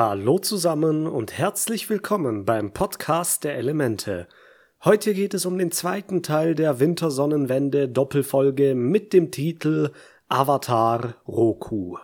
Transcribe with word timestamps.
Hallo 0.00 0.38
zusammen 0.38 1.08
und 1.08 1.36
herzlich 1.36 1.90
willkommen 1.90 2.44
beim 2.44 2.70
Podcast 2.72 3.42
der 3.42 3.56
Elemente. 3.56 4.28
Heute 4.84 5.12
geht 5.12 5.34
es 5.34 5.44
um 5.44 5.58
den 5.58 5.72
zweiten 5.72 6.22
Teil 6.22 6.54
der 6.54 6.78
Wintersonnenwende 6.78 7.88
Doppelfolge 7.88 8.76
mit 8.76 9.12
dem 9.12 9.32
Titel 9.32 9.90
Avatar 10.28 11.16
Roku. 11.26 11.98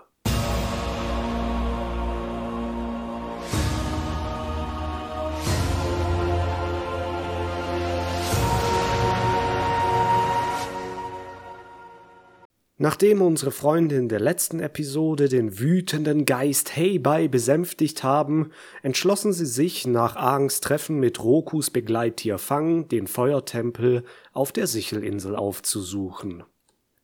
Nachdem 12.84 13.22
unsere 13.22 13.50
Freunde 13.50 13.94
in 13.94 14.10
der 14.10 14.20
letzten 14.20 14.60
Episode 14.60 15.30
den 15.30 15.58
wütenden 15.58 16.26
Geist 16.26 16.76
Heibai 16.76 17.28
besänftigt 17.28 18.02
haben, 18.02 18.50
entschlossen 18.82 19.32
sie 19.32 19.46
sich, 19.46 19.86
nach 19.86 20.16
Aangs 20.16 20.60
Treffen 20.60 21.00
mit 21.00 21.24
Rokus 21.24 21.70
Begleittier 21.70 22.36
Fang 22.36 22.86
den 22.88 23.06
Feuertempel 23.06 24.04
auf 24.34 24.52
der 24.52 24.66
Sichelinsel 24.66 25.34
aufzusuchen. 25.34 26.44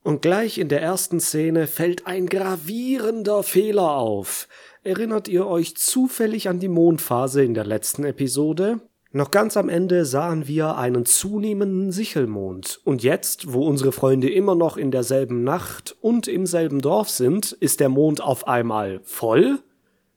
Und 0.03 0.21
gleich 0.21 0.59
in 0.59 0.69
der 0.69 0.83
ersten 0.83 1.19
Szene 1.19 1.65
fällt 1.65 2.05
ein 2.05 2.27
gravierender 2.27 3.41
Fehler 3.41 3.95
auf. 3.95 4.47
Erinnert 4.83 5.27
ihr 5.27 5.47
euch 5.47 5.75
zufällig 5.75 6.47
an 6.47 6.59
die 6.59 6.67
Mondphase 6.67 7.43
in 7.43 7.55
der 7.55 7.65
letzten 7.65 8.03
Episode? 8.03 8.81
Noch 9.13 9.29
ganz 9.29 9.57
am 9.57 9.67
Ende 9.67 10.05
sahen 10.05 10.47
wir 10.47 10.77
einen 10.77 11.05
zunehmenden 11.05 11.91
Sichelmond, 11.91 12.79
und 12.85 13.03
jetzt, 13.03 13.51
wo 13.51 13.67
unsere 13.67 13.91
Freunde 13.91 14.29
immer 14.29 14.55
noch 14.55 14.77
in 14.77 14.89
derselben 14.89 15.43
Nacht 15.43 15.97
und 15.99 16.29
im 16.29 16.45
selben 16.45 16.79
Dorf 16.79 17.09
sind, 17.09 17.51
ist 17.51 17.81
der 17.81 17.89
Mond 17.89 18.21
auf 18.21 18.47
einmal 18.47 19.01
voll? 19.03 19.59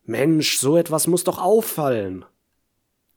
Mensch, 0.04 0.58
so 0.58 0.76
etwas 0.76 1.08
muss 1.08 1.24
doch 1.24 1.42
auffallen. 1.42 2.24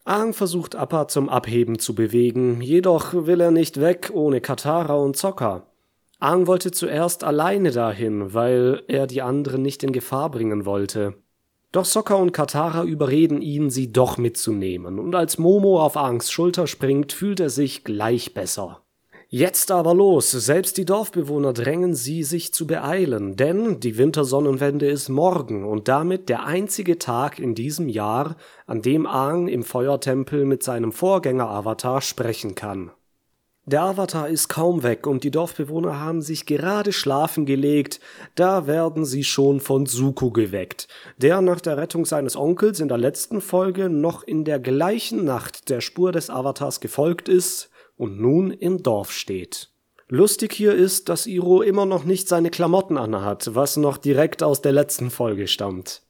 Aang 0.03 0.33
versucht 0.33 0.75
Appa 0.75 1.07
zum 1.09 1.29
Abheben 1.29 1.77
zu 1.77 1.93
bewegen, 1.93 2.59
jedoch 2.61 3.13
will 3.13 3.39
er 3.39 3.51
nicht 3.51 3.79
weg 3.79 4.09
ohne 4.13 4.41
Katara 4.41 4.95
und 4.95 5.15
Zocker. 5.15 5.67
Aang 6.19 6.47
wollte 6.47 6.71
zuerst 6.71 7.23
alleine 7.23 7.69
dahin, 7.69 8.33
weil 8.33 8.81
er 8.87 9.05
die 9.05 9.21
anderen 9.21 9.61
nicht 9.61 9.83
in 9.83 9.91
Gefahr 9.91 10.31
bringen 10.31 10.65
wollte. 10.65 11.13
Doch 11.71 11.85
Sokka 11.85 12.15
und 12.15 12.31
Katara 12.31 12.83
überreden 12.83 13.41
ihn, 13.41 13.69
sie 13.69 13.91
doch 13.91 14.17
mitzunehmen, 14.17 14.99
und 14.99 15.15
als 15.15 15.37
Momo 15.37 15.81
auf 15.81 15.97
Angs 15.97 16.31
Schulter 16.31 16.65
springt, 16.65 17.11
fühlt 17.11 17.39
er 17.39 17.49
sich 17.49 17.83
gleich 17.83 18.33
besser. 18.33 18.83
Jetzt 19.29 19.71
aber 19.71 19.93
los, 19.93 20.31
selbst 20.31 20.77
die 20.77 20.85
Dorfbewohner 20.85 21.51
drängen 21.51 21.93
sie, 21.93 22.23
sich 22.23 22.53
zu 22.53 22.65
beeilen, 22.65 23.35
denn 23.35 23.81
die 23.81 23.97
Wintersonnenwende 23.97 24.87
ist 24.87 25.09
morgen 25.09 25.65
und 25.65 25.89
damit 25.89 26.29
der 26.29 26.45
einzige 26.45 26.97
Tag 26.97 27.37
in 27.37 27.53
diesem 27.53 27.89
Jahr, 27.89 28.37
an 28.67 28.81
dem 28.81 29.05
Aang 29.05 29.49
im 29.49 29.63
Feuertempel 29.63 30.45
mit 30.45 30.63
seinem 30.63 30.93
Vorgänger-Avatar 30.93 31.99
sprechen 31.99 32.55
kann. 32.55 32.91
Der 33.69 33.81
Avatar 33.81 34.29
ist 34.29 34.47
kaum 34.47 34.81
weg 34.81 35.05
und 35.05 35.25
die 35.25 35.29
Dorfbewohner 35.29 35.99
haben 35.99 36.21
sich 36.21 36.45
gerade 36.45 36.93
schlafen 36.93 37.45
gelegt, 37.45 37.99
da 38.35 38.65
werden 38.65 39.03
sie 39.03 39.25
schon 39.25 39.59
von 39.59 39.85
Suko 39.85 40.31
geweckt, 40.31 40.87
der 41.17 41.41
nach 41.41 41.59
der 41.59 41.75
Rettung 41.75 42.05
seines 42.05 42.37
Onkels 42.37 42.79
in 42.79 42.87
der 42.87 42.97
letzten 42.97 43.41
Folge 43.41 43.89
noch 43.89 44.23
in 44.23 44.45
der 44.45 44.59
gleichen 44.59 45.25
Nacht 45.25 45.67
der 45.67 45.81
Spur 45.81 46.13
des 46.13 46.29
Avatars 46.29 46.79
gefolgt 46.79 47.27
ist 47.27 47.69
und 47.97 48.21
nun 48.21 48.51
im 48.51 48.83
Dorf 48.83 49.11
steht. 49.11 49.69
Lustig 50.07 50.53
hier 50.53 50.73
ist, 50.73 51.09
dass 51.09 51.27
Iro 51.27 51.61
immer 51.61 51.85
noch 51.85 52.05
nicht 52.05 52.29
seine 52.29 52.51
Klamotten 52.51 52.97
anhat, 52.97 53.53
was 53.53 53.75
noch 53.75 53.97
direkt 53.97 54.43
aus 54.43 54.61
der 54.61 54.71
letzten 54.71 55.09
Folge 55.09 55.49
stammt. 55.49 56.03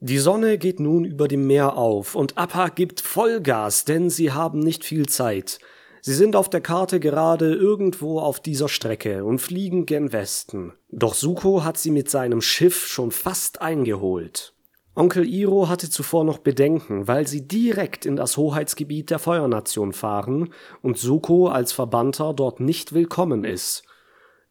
Die 0.00 0.16
Sonne 0.16 0.56
geht 0.56 0.80
nun 0.80 1.04
über 1.04 1.28
dem 1.28 1.46
Meer 1.46 1.76
auf 1.76 2.14
und 2.14 2.38
Appa 2.38 2.68
gibt 2.68 3.02
Vollgas, 3.02 3.84
denn 3.84 4.08
sie 4.08 4.32
haben 4.32 4.60
nicht 4.60 4.82
viel 4.82 5.04
Zeit. 5.10 5.58
Sie 6.04 6.14
sind 6.14 6.34
auf 6.34 6.50
der 6.50 6.60
Karte 6.60 6.98
gerade 6.98 7.54
irgendwo 7.54 8.18
auf 8.18 8.40
dieser 8.40 8.68
Strecke 8.68 9.24
und 9.24 9.38
fliegen 9.38 9.86
gen 9.86 10.12
Westen. 10.12 10.72
Doch 10.90 11.14
Suko 11.14 11.62
hat 11.62 11.78
sie 11.78 11.92
mit 11.92 12.10
seinem 12.10 12.40
Schiff 12.40 12.88
schon 12.88 13.12
fast 13.12 13.62
eingeholt. 13.62 14.52
Onkel 14.96 15.24
Iro 15.24 15.68
hatte 15.68 15.88
zuvor 15.88 16.24
noch 16.24 16.38
Bedenken, 16.38 17.06
weil 17.06 17.28
sie 17.28 17.46
direkt 17.46 18.04
in 18.04 18.16
das 18.16 18.36
Hoheitsgebiet 18.36 19.10
der 19.10 19.20
Feuernation 19.20 19.92
fahren 19.92 20.52
und 20.82 20.98
Suko 20.98 21.46
als 21.46 21.72
Verbannter 21.72 22.34
dort 22.34 22.58
nicht 22.58 22.92
willkommen 22.94 23.44
ist. 23.44 23.84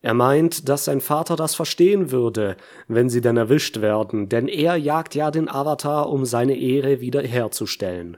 Er 0.02 0.14
meint, 0.14 0.70
dass 0.70 0.86
sein 0.86 1.02
Vater 1.02 1.36
das 1.36 1.54
verstehen 1.54 2.12
würde, 2.12 2.56
wenn 2.88 3.10
sie 3.10 3.20
denn 3.20 3.36
erwischt 3.36 3.82
werden, 3.82 4.30
denn 4.30 4.48
er 4.48 4.78
jagt 4.78 5.16
ja 5.16 5.32
den 5.32 5.50
Avatar, 5.50 6.10
um 6.10 6.24
seine 6.24 6.58
Ehre 6.58 7.02
wieder 7.02 7.22
herzustellen. 7.22 8.16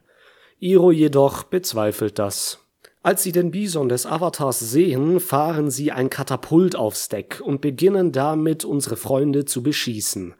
Iro 0.59 0.91
jedoch 0.91 1.41
bezweifelt 1.41 2.19
das. 2.19 2.62
Als 3.03 3.21
sie 3.21 3.33
den 3.33 3.51
Bison 3.51 3.89
des 3.89 4.05
Avatars 4.05 4.59
sehen, 4.59 5.19
fahren 5.19 5.69
sie 5.69 5.91
ein 5.91 6.09
Katapult 6.09 6.77
aufs 6.77 7.09
Deck 7.09 7.41
und 7.43 7.59
beginnen 7.59 8.13
damit, 8.13 8.63
unsere 8.63 8.95
Freunde 8.95 9.43
zu 9.43 9.61
beschießen. 9.61 10.35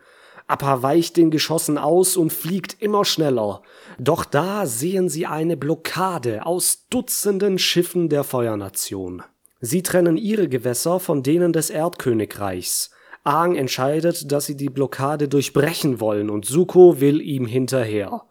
Appa 0.48 0.82
weicht 0.82 1.18
den 1.18 1.30
Geschossen 1.30 1.78
aus 1.78 2.16
und 2.16 2.32
fliegt 2.32 2.82
immer 2.82 3.04
schneller. 3.04 3.64
Doch 4.00 4.24
da 4.24 4.66
sehen 4.66 5.10
sie 5.10 5.26
eine 5.26 5.58
Blockade 5.58 6.46
aus 6.46 6.88
Dutzenden 6.90 7.60
Schiffen 7.60 8.08
der 8.08 8.24
Feuernation. 8.24 9.24
Sie 9.60 9.84
trennen 9.84 10.16
ihre 10.16 10.48
Gewässer 10.48 11.02
von 11.02 11.22
denen 11.22 11.52
des 11.52 11.70
Erdkönigreichs. 11.70 12.92
Aang 13.26 13.56
entscheidet, 13.56 14.32
dass 14.32 14.46
sie 14.46 14.56
die 14.56 14.70
Blockade 14.70 15.28
durchbrechen 15.28 16.00
wollen 16.00 16.30
und 16.30 16.46
Suko 16.46 17.02
will 17.02 17.22
ihm 17.22 17.46
hinterher. 17.46 18.24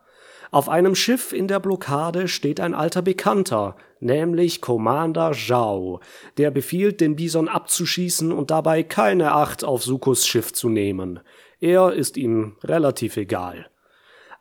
Auf 0.53 0.69
einem 0.69 0.95
Schiff 0.95 1.33
in 1.33 1.49
der 1.49 1.61
Blockade 1.61 2.29
steht 2.29 2.61
ein 2.61 2.75
alter 2.75 3.01
Bekannter, 3.01 3.75
nämlich 4.01 4.61
Commander 4.61 5.33
Zhao, 5.33 6.01
der 6.37 6.51
befiehlt, 6.51 7.01
den 7.01 7.17
Bison 7.17 7.49
abzuschießen 7.49 8.31
und 8.31 8.51
dabei 8.51 8.83
keine 8.83 9.33
Acht 9.33 9.65
auf 9.65 9.83
Sukos 9.83 10.27
Schiff 10.27 10.53
zu 10.53 10.69
nehmen. 10.69 11.21
Er 11.59 11.95
ist 11.95 12.19
ihm 12.19 12.57
relativ 12.65 13.17
egal. 13.17 13.71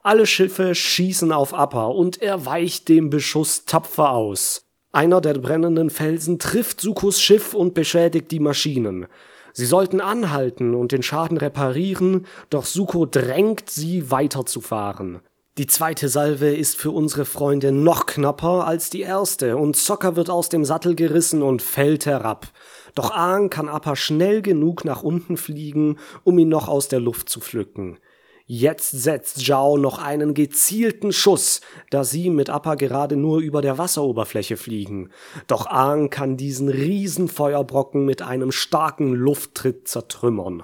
Alle 0.03 0.25
Schiffe 0.25 0.75
schießen 0.75 1.31
auf 1.31 1.53
Appa 1.53 1.85
und 1.85 2.21
er 2.21 2.45
weicht 2.45 2.89
dem 2.89 3.09
Beschuss 3.09 3.63
tapfer 3.63 4.11
aus. 4.11 4.65
Einer 4.91 5.21
der 5.21 5.35
brennenden 5.35 5.89
Felsen 5.89 6.39
trifft 6.39 6.81
Sukos 6.81 7.21
Schiff 7.21 7.53
und 7.53 7.73
beschädigt 7.73 8.31
die 8.31 8.41
Maschinen. 8.41 9.07
Sie 9.53 9.65
sollten 9.65 10.01
anhalten 10.01 10.75
und 10.75 10.91
den 10.91 11.03
Schaden 11.03 11.37
reparieren, 11.37 12.25
doch 12.49 12.65
Suko 12.65 13.05
drängt 13.05 13.69
sie 13.69 14.11
weiterzufahren. 14.11 15.21
Die 15.61 15.67
zweite 15.67 16.09
Salve 16.09 16.55
ist 16.55 16.75
für 16.75 16.89
unsere 16.89 17.23
Freunde 17.23 17.71
noch 17.71 18.07
knapper 18.07 18.65
als 18.65 18.89
die 18.89 19.01
erste 19.01 19.57
und 19.57 19.75
Zocker 19.75 20.15
wird 20.15 20.31
aus 20.31 20.49
dem 20.49 20.65
Sattel 20.65 20.95
gerissen 20.95 21.43
und 21.43 21.61
fällt 21.61 22.07
herab. 22.07 22.47
Doch 22.95 23.11
Aang 23.11 23.51
kann 23.51 23.69
Appa 23.69 23.95
schnell 23.95 24.41
genug 24.41 24.85
nach 24.85 25.03
unten 25.03 25.37
fliegen, 25.37 25.99
um 26.23 26.39
ihn 26.39 26.49
noch 26.49 26.67
aus 26.67 26.87
der 26.87 26.99
Luft 26.99 27.29
zu 27.29 27.41
pflücken. 27.41 27.99
Jetzt 28.47 28.89
setzt 28.89 29.45
Zhao 29.45 29.77
noch 29.77 29.99
einen 29.99 30.33
gezielten 30.33 31.13
Schuss, 31.13 31.61
da 31.91 32.03
sie 32.03 32.31
mit 32.31 32.49
Appa 32.49 32.73
gerade 32.73 33.15
nur 33.15 33.37
über 33.37 33.61
der 33.61 33.77
Wasseroberfläche 33.77 34.57
fliegen. 34.57 35.11
Doch 35.45 35.67
Aang 35.67 36.09
kann 36.09 36.37
diesen 36.37 36.69
Riesenfeuerbrocken 36.69 38.03
mit 38.03 38.23
einem 38.23 38.51
starken 38.51 39.13
Lufttritt 39.13 39.87
zertrümmern. 39.87 40.63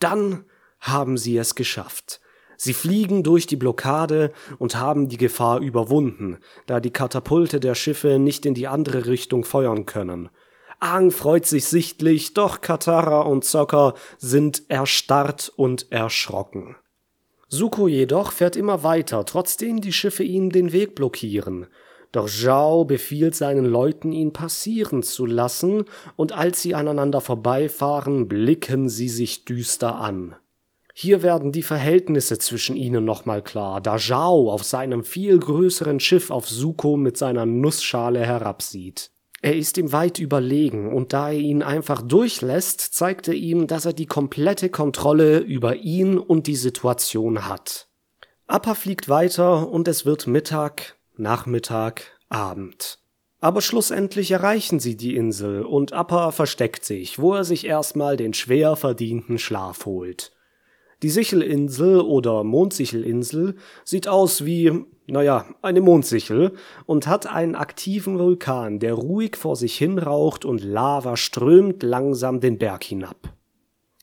Dann 0.00 0.44
haben 0.80 1.16
sie 1.16 1.38
es 1.38 1.54
geschafft. 1.54 2.20
Sie 2.56 2.72
fliegen 2.72 3.22
durch 3.22 3.46
die 3.46 3.56
Blockade 3.56 4.32
und 4.58 4.76
haben 4.76 5.08
die 5.08 5.16
Gefahr 5.16 5.60
überwunden, 5.60 6.38
da 6.66 6.80
die 6.80 6.92
Katapulte 6.92 7.60
der 7.60 7.74
Schiffe 7.74 8.18
nicht 8.18 8.46
in 8.46 8.54
die 8.54 8.68
andere 8.68 9.06
Richtung 9.06 9.44
feuern 9.44 9.86
können. 9.86 10.28
Aang 10.80 11.10
freut 11.10 11.46
sich 11.46 11.64
sichtlich, 11.64 12.34
doch 12.34 12.60
Katara 12.60 13.22
und 13.22 13.44
Sokka 13.44 13.94
sind 14.18 14.64
erstarrt 14.68 15.52
und 15.56 15.90
erschrocken. 15.90 16.76
Suko 17.48 17.88
jedoch 17.88 18.32
fährt 18.32 18.56
immer 18.56 18.82
weiter, 18.82 19.24
trotzdem 19.24 19.80
die 19.80 19.92
Schiffe 19.92 20.24
ihm 20.24 20.50
den 20.50 20.72
Weg 20.72 20.94
blockieren. 20.94 21.68
Doch 22.12 22.28
Zhao 22.28 22.84
befiehlt 22.84 23.34
seinen 23.34 23.64
Leuten, 23.64 24.12
ihn 24.12 24.32
passieren 24.32 25.02
zu 25.02 25.26
lassen, 25.26 25.84
und 26.16 26.32
als 26.32 26.62
sie 26.62 26.74
aneinander 26.74 27.20
vorbeifahren, 27.20 28.28
blicken 28.28 28.88
sie 28.88 29.08
sich 29.08 29.44
düster 29.44 29.96
an. 29.96 30.36
Hier 30.96 31.24
werden 31.24 31.50
die 31.50 31.64
Verhältnisse 31.64 32.38
zwischen 32.38 32.76
ihnen 32.76 33.04
nochmal 33.04 33.42
klar, 33.42 33.80
da 33.80 33.96
Zhao 33.96 34.52
auf 34.52 34.62
seinem 34.62 35.02
viel 35.02 35.40
größeren 35.40 35.98
Schiff 35.98 36.30
auf 36.30 36.48
Suko 36.48 36.96
mit 36.96 37.18
seiner 37.18 37.46
Nussschale 37.46 38.24
herabsieht. 38.24 39.10
Er 39.42 39.56
ist 39.56 39.76
ihm 39.76 39.90
weit 39.90 40.20
überlegen, 40.20 40.94
und 40.94 41.12
da 41.12 41.30
er 41.30 41.38
ihn 41.38 41.64
einfach 41.64 42.00
durchlässt, 42.00 42.80
zeigt 42.80 43.26
er 43.26 43.34
ihm, 43.34 43.66
dass 43.66 43.86
er 43.86 43.92
die 43.92 44.06
komplette 44.06 44.68
Kontrolle 44.70 45.40
über 45.40 45.74
ihn 45.74 46.16
und 46.16 46.46
die 46.46 46.54
Situation 46.54 47.48
hat. 47.48 47.88
Appa 48.46 48.74
fliegt 48.74 49.08
weiter 49.08 49.68
und 49.68 49.88
es 49.88 50.06
wird 50.06 50.28
Mittag, 50.28 50.96
Nachmittag, 51.16 52.04
Abend. 52.28 53.00
Aber 53.40 53.62
schlussendlich 53.62 54.30
erreichen 54.30 54.78
sie 54.78 54.96
die 54.96 55.16
Insel 55.16 55.64
und 55.64 55.92
Appa 55.92 56.30
versteckt 56.30 56.84
sich, 56.84 57.18
wo 57.18 57.34
er 57.34 57.44
sich 57.44 57.66
erstmal 57.66 58.16
den 58.16 58.32
schwer 58.32 58.76
verdienten 58.76 59.38
Schlaf 59.38 59.86
holt. 59.86 60.33
Die 61.02 61.10
Sichelinsel 61.10 62.00
oder 62.00 62.44
Mondsichelinsel 62.44 63.56
sieht 63.84 64.08
aus 64.08 64.44
wie, 64.44 64.72
naja, 65.06 65.46
eine 65.62 65.80
Mondsichel 65.80 66.52
und 66.86 67.06
hat 67.06 67.26
einen 67.26 67.54
aktiven 67.54 68.18
Vulkan, 68.18 68.78
der 68.78 68.94
ruhig 68.94 69.36
vor 69.36 69.56
sich 69.56 69.76
hin 69.76 69.98
raucht 69.98 70.44
und 70.44 70.62
Lava 70.62 71.16
strömt 71.16 71.82
langsam 71.82 72.40
den 72.40 72.58
Berg 72.58 72.84
hinab. 72.84 73.34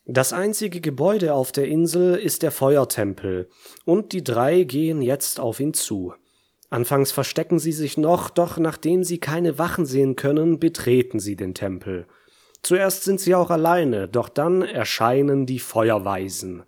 Das 0.04 0.32
einzige 0.32 0.80
Gebäude 0.80 1.32
auf 1.32 1.52
der 1.52 1.68
Insel 1.68 2.16
ist 2.16 2.42
der 2.42 2.50
Feuertempel, 2.50 3.48
und 3.84 4.12
die 4.12 4.24
drei 4.24 4.64
gehen 4.64 5.00
jetzt 5.00 5.38
auf 5.38 5.60
ihn 5.60 5.74
zu. 5.74 6.12
Anfangs 6.70 7.12
verstecken 7.12 7.58
sie 7.58 7.72
sich 7.72 7.96
noch, 7.98 8.30
doch 8.30 8.58
nachdem 8.58 9.04
sie 9.04 9.18
keine 9.18 9.58
Wachen 9.58 9.86
sehen 9.86 10.16
können, 10.16 10.58
betreten 10.58 11.20
sie 11.20 11.36
den 11.36 11.54
Tempel. 11.54 12.06
Zuerst 12.62 13.04
sind 13.04 13.20
sie 13.20 13.34
auch 13.34 13.50
alleine, 13.50 14.08
doch 14.08 14.28
dann 14.28 14.62
erscheinen 14.62 15.46
die 15.46 15.58
Feuerweisen. 15.58 16.64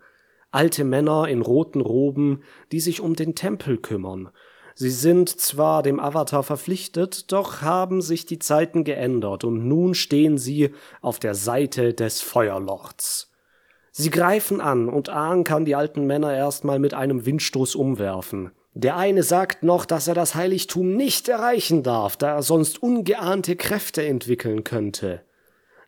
Alte 0.55 0.85
Männer 0.85 1.27
in 1.27 1.43
roten 1.43 1.81
Roben, 1.81 2.45
die 2.71 2.79
sich 2.79 3.01
um 3.01 3.17
den 3.17 3.35
Tempel 3.35 3.77
kümmern. 3.77 4.31
Sie 4.77 4.91
sind 4.91 5.29
zwar 5.29 5.83
dem 5.83 5.99
Avatar 5.99 6.45
verpflichtet, 6.45 7.33
doch 7.33 7.61
haben 7.61 8.01
sich 8.01 8.25
die 8.25 8.39
Zeiten 8.39 8.85
geändert 8.85 9.43
und 9.43 9.67
nun 9.67 9.95
stehen 9.95 10.39
sie 10.39 10.71
auf 11.01 11.19
der 11.19 11.35
Seite 11.35 11.93
des 11.93 12.21
Feuerlords. 12.21 13.33
Sie 13.91 14.11
greifen 14.11 14.61
an 14.61 14.89
und 14.89 15.09
Aang 15.09 15.43
kann 15.43 15.65
die 15.65 15.75
alten 15.75 16.07
Männer 16.07 16.33
erstmal 16.33 16.79
mit 16.79 16.95
einem 16.95 17.27
Windstoß 17.27 17.75
umwerfen. 17.75 18.53
Der 18.75 18.97
eine 18.97 19.25
sagt 19.25 19.65
noch, 19.65 19.85
dass 19.85 20.07
er 20.07 20.15
das 20.15 20.37
Heiligtum 20.37 20.95
nicht 20.95 21.29
erreichen 21.29 21.83
darf, 21.83 22.17
da 22.17 22.37
er 22.37 22.43
sonst 22.43 22.81
ungeahnte 22.81 23.57
Kräfte 23.57 24.07
entwickeln 24.07 24.63
könnte. 24.63 25.23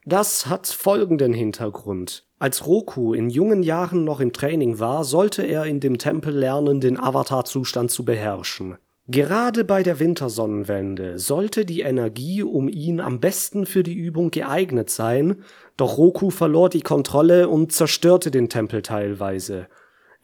Das 0.04 0.48
hat 0.48 0.66
folgenden 0.66 1.32
Hintergrund. 1.32 2.25
Als 2.38 2.66
Roku 2.66 3.14
in 3.14 3.30
jungen 3.30 3.62
Jahren 3.62 4.04
noch 4.04 4.20
im 4.20 4.32
Training 4.32 4.78
war, 4.78 5.04
sollte 5.04 5.42
er 5.42 5.64
in 5.64 5.80
dem 5.80 5.96
Tempel 5.96 6.34
lernen, 6.34 6.80
den 6.80 7.00
Avatar-Zustand 7.00 7.90
zu 7.90 8.04
beherrschen. 8.04 8.76
Gerade 9.08 9.64
bei 9.64 9.82
der 9.82 10.00
Wintersonnenwende 10.00 11.18
sollte 11.18 11.64
die 11.64 11.80
Energie 11.80 12.42
um 12.42 12.68
ihn 12.68 13.00
am 13.00 13.20
besten 13.20 13.64
für 13.64 13.82
die 13.82 13.94
Übung 13.94 14.30
geeignet 14.32 14.90
sein, 14.90 15.44
doch 15.76 15.96
Roku 15.96 16.30
verlor 16.30 16.68
die 16.68 16.82
Kontrolle 16.82 17.48
und 17.48 17.72
zerstörte 17.72 18.30
den 18.30 18.48
Tempel 18.48 18.82
teilweise. 18.82 19.68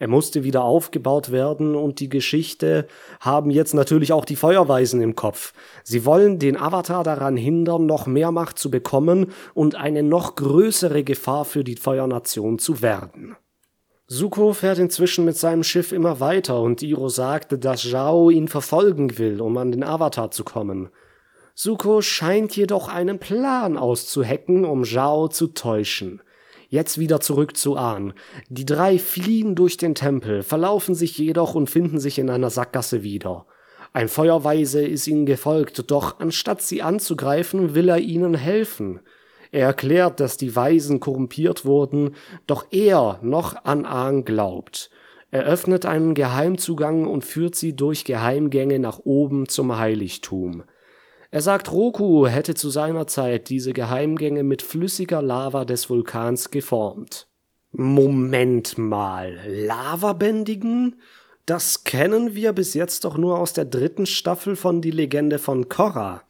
Er 0.03 0.09
musste 0.09 0.43
wieder 0.43 0.65
aufgebaut 0.65 1.31
werden 1.31 1.75
und 1.75 2.01
die 2.01 2.09
Geschichte 2.09 2.87
haben 3.21 3.49
jetzt 3.49 3.73
natürlich 3.73 4.11
auch 4.11 4.25
die 4.25 4.35
Feuerweisen 4.35 5.01
im 5.01 5.15
Kopf. 5.15 5.53
Sie 5.85 6.03
wollen 6.03 6.39
den 6.39 6.57
Avatar 6.57 7.05
daran 7.05 7.37
hindern, 7.37 7.85
noch 7.85 8.05
mehr 8.05 8.33
Macht 8.33 8.59
zu 8.59 8.69
bekommen 8.69 9.27
und 9.53 9.75
eine 9.75 10.03
noch 10.03 10.35
größere 10.35 11.05
Gefahr 11.05 11.45
für 11.45 11.63
die 11.63 11.77
Feuernation 11.77 12.59
zu 12.59 12.81
werden. 12.81 13.37
Suko 14.07 14.51
fährt 14.51 14.77
inzwischen 14.77 15.23
mit 15.23 15.37
seinem 15.37 15.63
Schiff 15.63 15.93
immer 15.93 16.19
weiter 16.19 16.59
und 16.59 16.83
Iro 16.83 17.07
sagte, 17.07 17.57
dass 17.57 17.89
Zhao 17.89 18.29
ihn 18.29 18.49
verfolgen 18.49 19.17
will, 19.17 19.39
um 19.39 19.57
an 19.57 19.71
den 19.71 19.85
Avatar 19.85 20.31
zu 20.31 20.43
kommen. 20.43 20.89
Suko 21.55 22.01
scheint 22.01 22.57
jedoch 22.57 22.89
einen 22.89 23.19
Plan 23.19 23.77
auszuhecken, 23.77 24.65
um 24.65 24.83
Zhao 24.83 25.29
zu 25.29 25.47
täuschen. 25.47 26.21
Jetzt 26.73 26.97
wieder 26.97 27.19
zurück 27.19 27.55
zu 27.55 27.77
Ahn. 27.77 28.13
Die 28.49 28.65
drei 28.65 28.97
fliehen 28.97 29.53
durch 29.53 29.77
den 29.77 29.93
Tempel, 29.93 30.41
verlaufen 30.41 30.95
sich 30.95 31.15
jedoch 31.19 31.53
und 31.53 31.69
finden 31.69 31.99
sich 31.99 32.17
in 32.17 32.31
einer 32.31 32.49
Sackgasse 32.49 33.03
wieder. 33.03 33.45
Ein 33.93 34.07
Feuerweise 34.07 34.83
ist 34.83 35.05
ihnen 35.05 35.27
gefolgt, 35.27 35.91
doch 35.91 36.19
anstatt 36.19 36.63
sie 36.63 36.81
anzugreifen, 36.81 37.75
will 37.75 37.89
er 37.89 37.99
ihnen 37.99 38.33
helfen. 38.33 39.01
Er 39.51 39.67
erklärt, 39.67 40.19
dass 40.19 40.37
die 40.37 40.55
Weisen 40.55 40.99
korrumpiert 40.99 41.63
wurden, 41.63 42.15
doch 42.47 42.65
er 42.71 43.19
noch 43.21 43.65
an 43.65 43.85
Aang 43.85 44.25
glaubt. 44.25 44.89
Er 45.29 45.43
öffnet 45.43 45.85
einen 45.85 46.15
Geheimzugang 46.15 47.05
und 47.05 47.23
führt 47.23 47.53
sie 47.53 47.75
durch 47.75 48.03
Geheimgänge 48.03 48.79
nach 48.79 48.97
oben 48.97 49.47
zum 49.47 49.77
Heiligtum. 49.77 50.63
Er 51.33 51.41
sagt, 51.41 51.71
Roku 51.71 52.27
hätte 52.27 52.53
zu 52.53 52.69
seiner 52.69 53.07
Zeit 53.07 53.49
diese 53.49 53.73
Geheimgänge 53.73 54.43
mit 54.43 54.61
flüssiger 54.61 55.19
Lava 55.23 55.65
des 55.65 55.89
Vulkans 55.89 56.51
geformt. 56.51 57.27
Moment 57.71 58.77
mal, 58.77 59.39
Lavabändigen? 59.47 61.01
Das 61.47 61.85
kennen 61.85 62.35
wir 62.35 62.53
bis 62.53 62.75
jetzt 62.75 63.03
doch 63.03 63.17
nur 63.17 63.39
aus 63.39 63.53
der 63.53 63.65
dritten 63.65 64.05
Staffel 64.05 64.55
von 64.55 64.79
Die 64.79 64.91
Legende 64.91 65.39
von 65.39 65.69
Korra. 65.69 66.21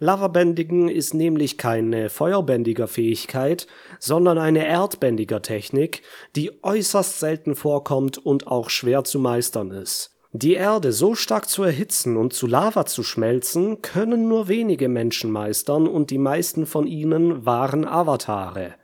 Lavabändigen 0.00 0.88
ist 0.88 1.14
nämlich 1.14 1.56
keine 1.56 2.10
Feuerbändiger-Fähigkeit, 2.10 3.68
sondern 4.00 4.38
eine 4.38 4.66
Erdbändiger-Technik, 4.66 6.02
die 6.34 6.64
äußerst 6.64 7.20
selten 7.20 7.54
vorkommt 7.54 8.18
und 8.18 8.48
auch 8.48 8.70
schwer 8.70 9.04
zu 9.04 9.20
meistern 9.20 9.70
ist. 9.70 10.17
Die 10.32 10.54
Erde 10.54 10.92
so 10.92 11.14
stark 11.14 11.48
zu 11.48 11.62
erhitzen 11.62 12.18
und 12.18 12.34
zu 12.34 12.46
Lava 12.46 12.84
zu 12.84 13.02
schmelzen, 13.02 13.80
können 13.80 14.28
nur 14.28 14.48
wenige 14.48 14.90
Menschen 14.90 15.30
meistern 15.30 15.88
und 15.88 16.10
die 16.10 16.18
meisten 16.18 16.66
von 16.66 16.86
ihnen 16.86 17.46
waren 17.46 17.86
Avatare. 17.86 18.74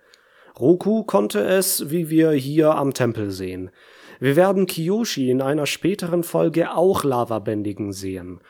Roku 0.58 1.04
konnte 1.04 1.40
es, 1.40 1.90
wie 1.90 2.08
wir 2.08 2.30
hier 2.30 2.74
am 2.76 2.94
Tempel 2.94 3.30
sehen. 3.30 3.70
Wir 4.20 4.36
werden 4.36 4.64
Kiyoshi 4.64 5.30
in 5.30 5.42
einer 5.42 5.66
späteren 5.66 6.22
Folge 6.22 6.74
auch 6.74 7.04
Lava 7.04 7.40
bändigen 7.40 7.92
sehen. 7.92 8.40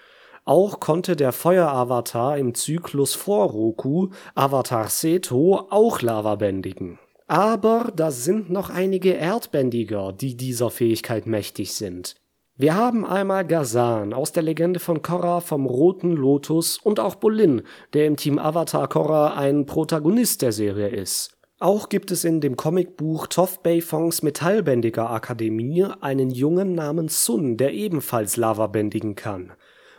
Auch 0.44 0.78
konnte 0.78 1.16
der 1.16 1.32
Feueravatar 1.32 2.38
im 2.38 2.54
Zyklus 2.54 3.14
vor 3.14 3.50
Roku, 3.50 4.10
Avatar 4.36 4.88
Seto, 4.88 5.66
auch 5.70 6.00
Lava 6.00 6.36
bändigen. 6.36 7.00
Aber 7.26 7.90
da 7.96 8.12
sind 8.12 8.50
noch 8.50 8.70
einige 8.70 9.14
Erdbändiger, 9.14 10.12
die 10.12 10.36
dieser 10.36 10.70
Fähigkeit 10.70 11.26
mächtig 11.26 11.72
sind. 11.72 12.14
Wir 12.56 12.76
haben 12.76 13.04
einmal 13.04 13.44
Gazan 13.44 14.12
aus 14.12 14.30
der 14.30 14.44
Legende 14.44 14.78
von 14.78 15.02
Korra 15.02 15.40
vom 15.40 15.66
Roten 15.66 16.12
Lotus 16.12 16.78
und 16.78 17.00
auch 17.00 17.16
Bolin, 17.16 17.62
der 17.94 18.06
im 18.06 18.16
Team 18.16 18.38
Avatar 18.38 18.88
Korra 18.88 19.34
ein 19.34 19.66
Protagonist 19.66 20.40
der 20.40 20.52
Serie 20.52 20.86
ist. 20.86 21.36
Auch 21.58 21.88
gibt 21.88 22.12
es 22.12 22.22
in 22.22 22.40
dem 22.40 22.56
Comicbuch 22.56 23.26
Toff 23.26 23.60
Beifongs 23.64 24.22
Metallbändiger 24.22 25.10
Akademie 25.10 25.84
einen 26.00 26.30
Jungen 26.30 26.76
namens 26.76 27.24
Sun, 27.24 27.56
der 27.56 27.72
ebenfalls 27.72 28.36
Lava 28.36 28.68
bändigen 28.68 29.16
kann. 29.16 29.52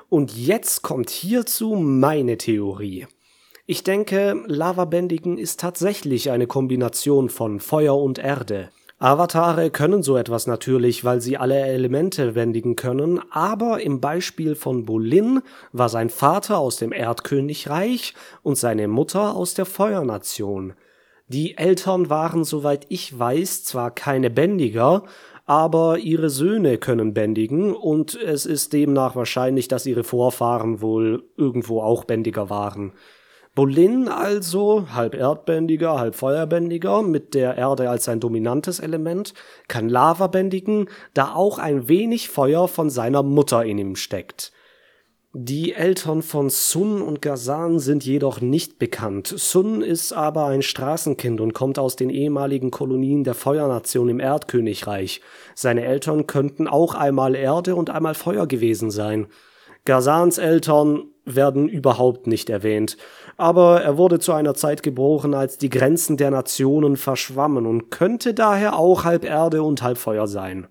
Und 0.08 0.38
jetzt 0.38 0.82
kommt 0.82 1.10
hierzu 1.10 1.76
meine 1.76 2.38
Theorie. 2.38 3.08
Ich 3.66 3.84
denke, 3.84 4.44
Lavabändigen 4.46 5.38
ist 5.38 5.60
tatsächlich 5.60 6.32
eine 6.32 6.48
Kombination 6.48 7.30
von 7.30 7.60
Feuer 7.60 7.98
und 7.98 8.18
Erde. 8.18 8.70
Avatare 8.98 9.72
können 9.72 10.04
so 10.04 10.16
etwas 10.16 10.48
natürlich, 10.48 11.04
weil 11.04 11.20
sie 11.20 11.36
alle 11.36 11.60
Elemente 11.60 12.34
wendigen 12.34 12.78
können, 12.78 13.20
aber 13.30 13.82
im 13.82 14.00
Beispiel 14.00 14.56
von 14.56 14.86
Bolin 14.86 15.42
war 15.74 15.90
sein 15.90 16.10
Vater 16.10 16.60
aus 16.60 16.78
dem 16.78 16.94
Erdkönigreich 16.94 18.14
und 18.42 18.58
seine 18.58 18.88
Mutter 18.88 19.36
aus 19.36 19.54
der 19.54 19.66
Feuernation. 19.66 20.74
Die 21.28 21.58
Eltern 21.58 22.10
waren, 22.10 22.46
soweit 22.46 22.86
ich 22.88 23.18
weiß, 23.20 23.66
zwar 23.66 23.92
keine 23.92 24.30
Bändiger, 24.30 25.04
aber 25.46 25.98
ihre 25.98 26.30
Söhne 26.30 26.78
können 26.78 27.14
bändigen 27.14 27.76
und 27.76 28.16
es 28.16 28.46
ist 28.46 28.72
demnach 28.72 29.18
wahrscheinlich, 29.18 29.68
dass 29.68 29.86
ihre 29.86 30.06
Vorfahren 30.06 30.82
wohl 30.82 31.24
irgendwo 31.36 31.82
auch 31.82 32.06
Bändiger 32.06 32.50
waren. 32.50 32.94
Bolin 33.56 34.10
also, 34.10 34.88
halb 34.94 35.16
erdbändiger, 35.16 35.98
halb 35.98 36.16
feuerbändiger, 36.16 37.02
mit 37.02 37.34
der 37.34 37.58
Erde 37.58 37.90
als 37.90 38.04
sein 38.04 38.20
dominantes 38.20 38.82
Element, 38.82 39.34
kann 39.70 39.88
Lava 39.88 40.28
bändigen, 40.28 40.90
da 41.14 41.34
auch 41.34 41.58
ein 41.58 41.88
wenig 41.88 42.28
Feuer 42.28 42.68
von 42.68 42.90
seiner 42.90 43.24
Mutter 43.24 43.64
in 43.64 43.78
ihm 43.78 43.96
steckt. 43.96 44.52
Die 45.32 45.74
Eltern 45.74 46.22
von 46.22 46.50
Sun 46.50 47.02
und 47.02 47.22
Gazan 47.22 47.80
sind 47.80 48.06
jedoch 48.06 48.42
nicht 48.42 48.78
bekannt. 48.78 49.28
Sun 49.28 49.82
ist 49.82 50.12
aber 50.12 50.46
ein 50.48 50.62
Straßenkind 50.62 51.40
und 51.40 51.54
kommt 51.54 51.80
aus 51.80 51.96
den 51.96 52.10
ehemaligen 52.10 52.72
Kolonien 52.72 53.24
der 53.24 53.36
Feuernation 53.36 54.10
im 54.10 54.20
Erdkönigreich. 54.20 55.22
Seine 55.54 55.84
Eltern 55.84 56.28
könnten 56.28 56.68
auch 56.68 56.94
einmal 56.94 57.36
Erde 57.36 57.76
und 57.76 57.90
einmal 57.90 58.16
Feuer 58.16 58.48
gewesen 58.48 58.92
sein. 58.92 59.28
Gazans 59.84 60.38
Eltern 60.38 61.04
werden 61.26 61.68
überhaupt 61.68 62.28
nicht 62.28 62.50
erwähnt, 62.50 62.98
aber 63.38 63.82
er 63.82 63.98
wurde 63.98 64.20
zu 64.20 64.32
einer 64.34 64.54
Zeit 64.54 64.84
geboren, 64.84 65.34
als 65.34 65.58
die 65.58 65.70
Grenzen 65.70 66.18
der 66.18 66.32
Nationen 66.32 66.96
verschwammen 66.98 67.66
und 67.66 67.90
könnte 67.90 68.34
daher 68.34 68.78
auch 68.78 69.04
halb 69.04 69.26
Erde 69.26 69.64
und 69.64 69.82
halb 69.82 69.98
Feuer 69.98 70.28
sein. 70.28 70.68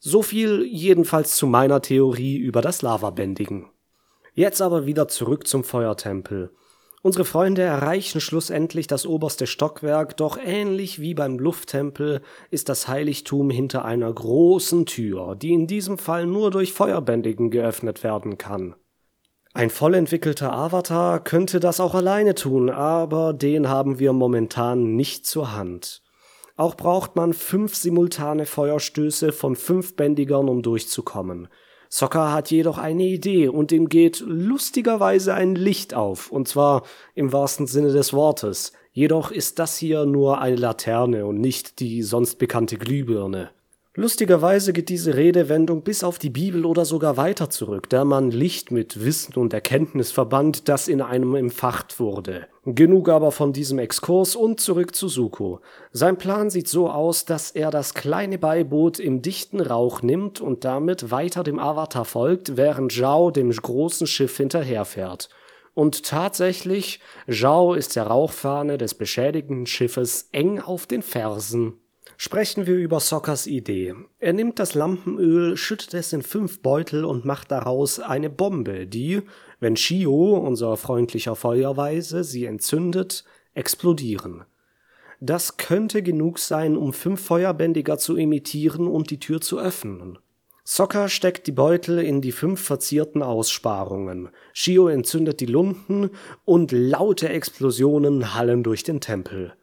So 0.00 0.22
viel 0.22 0.64
jedenfalls 0.64 1.36
zu 1.36 1.46
meiner 1.46 1.80
Theorie 1.80 2.36
über 2.36 2.60
das 2.60 2.82
Lavabändigen. 2.82 3.66
Jetzt 4.34 4.60
aber 4.60 4.84
wieder 4.84 5.08
zurück 5.08 5.46
zum 5.46 5.64
Feuertempel. 5.64 6.50
Unsere 7.04 7.26
Freunde 7.26 7.60
erreichen 7.60 8.20
schlussendlich 8.20 8.86
das 8.86 9.04
oberste 9.04 9.46
Stockwerk, 9.46 10.16
doch 10.16 10.38
ähnlich 10.42 11.00
wie 11.00 11.12
beim 11.12 11.38
Lufttempel 11.38 12.22
ist 12.50 12.70
das 12.70 12.88
Heiligtum 12.88 13.50
hinter 13.50 13.84
einer 13.84 14.10
großen 14.10 14.86
Tür, 14.86 15.36
die 15.36 15.52
in 15.52 15.66
diesem 15.66 15.98
Fall 15.98 16.24
nur 16.24 16.50
durch 16.50 16.72
Feuerbändigen 16.72 17.50
geöffnet 17.50 18.02
werden 18.02 18.38
kann. 18.38 18.74
Ein 19.56 19.70
vollentwickelter 19.70 20.52
Avatar 20.52 21.22
könnte 21.22 21.60
das 21.60 21.78
auch 21.78 21.94
alleine 21.94 22.34
tun, 22.34 22.70
aber 22.70 23.32
den 23.32 23.68
haben 23.68 24.00
wir 24.00 24.12
momentan 24.12 24.96
nicht 24.96 25.26
zur 25.26 25.54
Hand. 25.54 26.02
Auch 26.56 26.74
braucht 26.76 27.14
man 27.14 27.32
fünf 27.32 27.76
simultane 27.76 28.46
Feuerstöße 28.46 29.30
von 29.30 29.54
fünf 29.54 29.94
Bändigern, 29.94 30.48
um 30.48 30.62
durchzukommen. 30.62 31.46
Sokka 31.88 32.32
hat 32.32 32.50
jedoch 32.50 32.78
eine 32.78 33.04
Idee 33.04 33.46
und 33.46 33.70
ihm 33.70 33.88
geht 33.88 34.24
lustigerweise 34.26 35.34
ein 35.34 35.54
Licht 35.54 35.94
auf, 35.94 36.32
und 36.32 36.48
zwar 36.48 36.82
im 37.14 37.32
wahrsten 37.32 37.68
Sinne 37.68 37.92
des 37.92 38.12
Wortes. 38.12 38.72
Jedoch 38.90 39.30
ist 39.30 39.60
das 39.60 39.76
hier 39.76 40.04
nur 40.04 40.40
eine 40.40 40.56
Laterne 40.56 41.26
und 41.26 41.40
nicht 41.40 41.78
die 41.78 42.02
sonst 42.02 42.40
bekannte 42.40 42.76
Glühbirne. 42.76 43.50
Lustigerweise 43.96 44.72
geht 44.72 44.88
diese 44.88 45.14
Redewendung 45.14 45.82
bis 45.82 46.02
auf 46.02 46.18
die 46.18 46.30
Bibel 46.30 46.66
oder 46.66 46.84
sogar 46.84 47.16
weiter 47.16 47.48
zurück, 47.48 47.88
da 47.88 48.04
man 48.04 48.32
Licht 48.32 48.72
mit 48.72 49.04
Wissen 49.04 49.34
und 49.36 49.54
Erkenntnis 49.54 50.10
verband, 50.10 50.68
das 50.68 50.88
in 50.88 51.00
einem 51.00 51.36
empfacht 51.36 52.00
wurde. 52.00 52.48
Genug 52.64 53.08
aber 53.08 53.30
von 53.30 53.52
diesem 53.52 53.78
Exkurs 53.78 54.34
und 54.34 54.58
zurück 54.58 54.96
zu 54.96 55.06
Suko. 55.06 55.60
Sein 55.92 56.18
Plan 56.18 56.50
sieht 56.50 56.66
so 56.66 56.90
aus, 56.90 57.24
dass 57.24 57.52
er 57.52 57.70
das 57.70 57.94
kleine 57.94 58.36
Beiboot 58.36 58.98
im 58.98 59.22
dichten 59.22 59.60
Rauch 59.60 60.02
nimmt 60.02 60.40
und 60.40 60.64
damit 60.64 61.12
weiter 61.12 61.44
dem 61.44 61.60
Avatar 61.60 62.04
folgt, 62.04 62.56
während 62.56 62.90
Zhao 62.90 63.30
dem 63.30 63.52
großen 63.52 64.08
Schiff 64.08 64.36
hinterherfährt. 64.36 65.28
Und 65.72 66.04
tatsächlich, 66.04 66.98
Zhao 67.30 67.74
ist 67.74 67.94
der 67.94 68.08
Rauchfahne 68.08 68.76
des 68.76 68.94
beschädigten 68.94 69.66
Schiffes 69.66 70.30
eng 70.32 70.58
auf 70.58 70.86
den 70.88 71.02
Fersen. 71.02 71.74
Sprechen 72.16 72.66
wir 72.66 72.76
über 72.76 73.00
Sockers 73.00 73.46
Idee. 73.46 73.94
Er 74.18 74.32
nimmt 74.32 74.58
das 74.58 74.74
Lampenöl, 74.74 75.56
schüttet 75.56 75.94
es 75.94 76.12
in 76.12 76.22
fünf 76.22 76.62
Beutel 76.62 77.04
und 77.04 77.24
macht 77.24 77.50
daraus 77.50 77.98
eine 77.98 78.30
Bombe, 78.30 78.86
die, 78.86 79.22
wenn 79.60 79.76
Shio, 79.76 80.36
unser 80.36 80.76
freundlicher 80.76 81.34
Feuerweise, 81.34 82.22
sie 82.22 82.44
entzündet, 82.44 83.24
explodieren. 83.54 84.44
Das 85.20 85.56
könnte 85.56 86.02
genug 86.02 86.38
sein, 86.38 86.76
um 86.76 86.92
fünf 86.92 87.20
Feuerbändiger 87.20 87.98
zu 87.98 88.16
imitieren 88.16 88.86
und 88.86 89.10
die 89.10 89.18
Tür 89.18 89.40
zu 89.40 89.58
öffnen. 89.58 90.18
Sokka 90.64 91.08
steckt 91.08 91.46
die 91.46 91.52
Beutel 91.52 91.98
in 91.98 92.22
die 92.22 92.32
fünf 92.32 92.60
verzierten 92.60 93.22
Aussparungen. 93.22 94.30
Shio 94.52 94.88
entzündet 94.88 95.40
die 95.40 95.46
Lumpen 95.46 96.10
und 96.44 96.72
laute 96.72 97.28
Explosionen 97.28 98.34
hallen 98.34 98.62
durch 98.62 98.82
den 98.82 99.00
Tempel. 99.00 99.54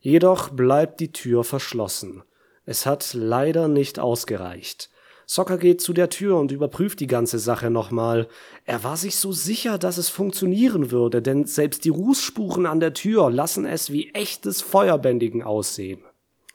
Jedoch 0.00 0.48
bleibt 0.48 1.00
die 1.00 1.12
Tür 1.12 1.44
verschlossen. 1.44 2.22
Es 2.64 2.86
hat 2.86 3.12
leider 3.12 3.68
nicht 3.68 3.98
ausgereicht. 3.98 4.90
Sokka 5.26 5.56
geht 5.56 5.80
zu 5.80 5.92
der 5.92 6.08
Tür 6.08 6.38
und 6.38 6.50
überprüft 6.50 6.98
die 6.98 7.06
ganze 7.06 7.38
Sache 7.38 7.70
nochmal. 7.70 8.26
Er 8.64 8.82
war 8.82 8.96
sich 8.96 9.14
so 9.14 9.30
sicher, 9.30 9.78
dass 9.78 9.96
es 9.96 10.08
funktionieren 10.08 10.90
würde, 10.90 11.22
denn 11.22 11.44
selbst 11.44 11.84
die 11.84 11.90
Rußspuren 11.90 12.66
an 12.66 12.80
der 12.80 12.94
Tür 12.94 13.30
lassen 13.30 13.64
es 13.64 13.92
wie 13.92 14.10
echtes 14.10 14.60
Feuerbändigen 14.60 15.42
aussehen. 15.42 16.00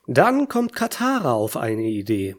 Dann 0.08 0.50
kommt 0.50 0.74
Katara 0.74 1.34
auf 1.34 1.56
eine 1.56 1.84
Idee. 1.84 2.36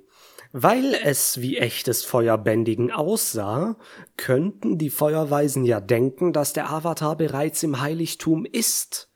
Weil 0.52 0.94
es 1.04 1.40
wie 1.40 1.56
echtes 1.56 2.04
Feuerbändigen 2.04 2.90
aussah, 2.90 3.76
könnten 4.16 4.78
die 4.78 4.90
Feuerweisen 4.90 5.64
ja 5.64 5.80
denken, 5.80 6.32
dass 6.32 6.52
der 6.52 6.70
Avatar 6.70 7.16
bereits 7.16 7.62
im 7.62 7.80
Heiligtum 7.80 8.44
ist. 8.44 9.08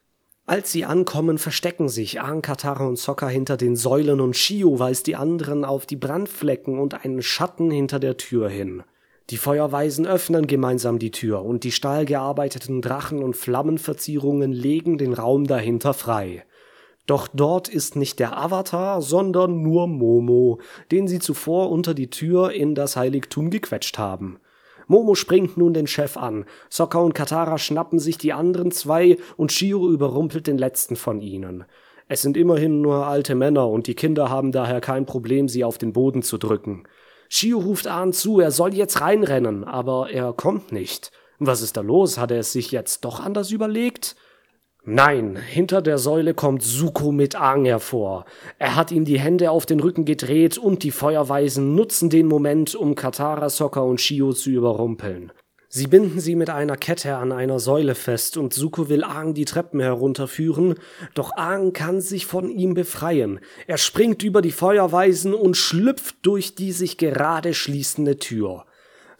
Als 0.47 0.73
sie 0.73 0.85
ankommen, 0.85 1.39
verstecken 1.39 1.89
sich 1.89 2.21
Aang, 2.21 2.43
Katara 2.43 2.87
und 2.87 2.99
Sokka 2.99 3.29
hinter 3.29 3.57
den 3.57 3.77
Säulen 3.77 4.21
und 4.21 4.37
Shio 4.37 4.79
weist 4.79 5.07
die 5.07 5.15
anderen 5.15 5.65
auf 5.65 5.87
die 5.87 5.97
Brandflecken 5.97 6.79
und 6.79 7.05
einen 7.05 7.23
Schatten 7.23 7.71
hinter 7.71 8.01
der 8.01 8.17
Tür 8.17 8.49
hin. 8.49 8.83
Die 9.31 9.37
Feuerweisen 9.37 10.09
öffnen 10.09 10.49
gemeinsam 10.49 10.99
die 10.99 11.13
Tür 11.13 11.45
und 11.45 11.63
die 11.63 11.71
stahlgearbeiteten 11.71 12.83
Drachen 12.83 13.23
und 13.23 13.37
Flammenverzierungen 13.37 14.51
legen 14.51 14.99
den 14.99 15.13
Raum 15.13 15.47
dahinter 15.47 15.95
frei. 15.95 16.45
Doch 17.07 17.29
dort 17.29 17.69
ist 17.69 17.95
nicht 17.95 18.19
der 18.19 18.37
Avatar, 18.37 19.03
sondern 19.03 19.63
nur 19.63 19.87
Momo, 19.87 20.59
den 20.91 21.07
sie 21.07 21.21
zuvor 21.21 21.71
unter 21.71 21.95
die 21.95 22.11
Tür 22.11 22.51
in 22.51 22.75
das 22.75 22.97
Heiligtum 22.97 23.51
gequetscht 23.51 23.99
haben. 23.99 24.40
Momo 24.91 25.15
springt 25.15 25.57
nun 25.57 25.73
den 25.73 25.87
Chef 25.87 26.17
an. 26.17 26.47
Sokka 26.69 26.99
und 26.99 27.15
Katara 27.15 27.59
schnappen 27.59 28.01
sich 28.01 28.19
die 28.19 28.33
anderen 28.33 28.73
zwei 28.73 29.19
und 29.37 29.53
Shiro 29.53 29.89
überrumpelt 29.89 30.49
den 30.49 30.59
letzten 30.59 30.97
von 30.97 31.21
ihnen. 31.21 31.65
Es 32.09 32.23
sind 32.23 32.37
immerhin 32.37 32.81
nur 32.81 33.07
alte 33.07 33.37
Männer 33.37 33.69
und 33.69 33.87
die 33.87 33.95
Kinder 33.95 34.31
haben 34.31 34.51
daher 34.51 34.81
kein 34.81 35.07
Problem, 35.07 35.49
sie 35.49 35.63
auf 35.63 35.79
den 35.79 35.93
Boden 35.93 36.25
zu 36.25 36.39
drücken. 36.39 36.83
Shio 37.29 37.61
ruft 37.61 37.87
Ahn 37.87 38.13
zu, 38.13 38.41
er 38.41 38.51
soll 38.51 38.75
jetzt 38.75 39.01
reinrennen, 39.01 39.63
aber 39.63 40.11
er 40.11 40.33
kommt 40.33 40.73
nicht. 40.73 41.13
Was 41.39 41.63
ist 41.63 41.77
da 41.77 41.83
los? 41.83 42.19
Hat 42.19 42.33
er 42.33 42.41
es 42.41 42.51
sich 42.51 42.73
jetzt 42.73 43.05
doch 43.05 43.21
anders 43.21 43.53
überlegt? 43.53 44.17
Nein, 44.87 45.37
hinter 45.37 45.83
der 45.83 45.99
Säule 45.99 46.33
kommt 46.33 46.63
Suko 46.63 47.13
mit 47.13 47.37
Aang 47.37 47.67
hervor. 47.67 48.25
Er 48.59 48.77
hat 48.77 48.91
ihm 48.93 49.05
die 49.05 49.21
Hände 49.21 49.51
auf 49.51 49.67
den 49.67 49.79
Rücken 49.79 50.07
gedreht 50.07 50.57
und 50.57 50.83
die 50.85 50.91
Feuerweisen 50.91 51.75
nutzen 51.75 52.09
den 52.09 52.27
Moment, 52.27 52.75
um 52.75 52.95
Katara, 52.95 53.51
Sokka 53.51 53.81
und 53.81 54.01
Shio 54.01 54.33
zu 54.33 54.49
überrumpeln. 54.49 55.33
Sie 55.69 55.87
binden 55.87 56.19
sie 56.19 56.35
mit 56.35 56.49
einer 56.49 56.77
Kette 56.77 57.17
an 57.17 57.31
einer 57.31 57.61
Säule 57.61 57.95
fest 57.95 58.39
und 58.39 58.55
Suko 58.55 58.89
will 58.89 59.05
Aang 59.05 59.35
die 59.35 59.45
Treppen 59.45 59.81
herunterführen, 59.81 60.77
doch 61.15 61.37
Aang 61.37 61.75
kann 61.75 62.01
sich 62.01 62.25
von 62.25 62.49
ihm 62.49 62.73
befreien. 62.73 63.39
Er 63.67 63.77
springt 63.77 64.23
über 64.23 64.41
die 64.41 64.51
Feuerweisen 64.51 65.35
und 65.35 65.59
schlüpft 65.59 66.17
durch 66.23 66.55
die 66.55 66.73
sich 66.73 66.97
gerade 66.97 67.53
schließende 67.53 68.17
Tür. 68.17 68.65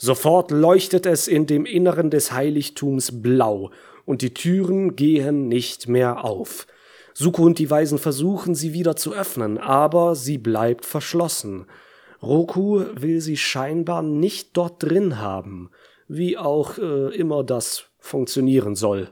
Sofort 0.03 0.51
leuchtet 0.51 1.05
es 1.05 1.29
in 1.29 1.47
dem 1.47 1.67
Inneren 1.67 2.09
des 2.09 2.33
Heiligtums 2.33 3.21
blau 3.21 3.71
und 4.07 4.23
die 4.23 4.33
Türen 4.33 4.97
gehen 4.97 5.47
nicht 5.47 5.89
mehr 5.89 6.25
auf. 6.25 6.67
Suko 7.13 7.43
und 7.43 7.59
die 7.59 7.71
Weisen 7.71 7.99
versuchen, 7.99 8.55
sie 8.55 8.73
wieder 8.73 8.97
zu 8.97 9.13
öffnen, 9.13 9.59
aber 9.59 10.15
sie 10.15 10.39
bleibt 10.39 10.87
verschlossen. 10.87 11.67
Roku 12.23 12.83
will 12.95 13.21
sie 13.21 13.37
scheinbar 13.37 14.01
nicht 14.01 14.57
dort 14.57 14.83
drin 14.83 15.21
haben, 15.21 15.69
wie 16.09 16.39
auch 16.39 16.79
äh, 16.79 17.15
immer 17.15 17.45
das 17.45 17.85
funktionieren 17.99 18.77
soll. 18.77 19.11